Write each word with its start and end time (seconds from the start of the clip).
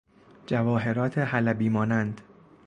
جواهرات 0.47 1.17
حلبی 1.17 1.69
مانند 1.69 2.21